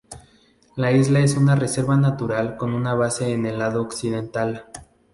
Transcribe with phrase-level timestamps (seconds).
[0.77, 4.65] La isla es una reserva natural con una base en el lado occidental.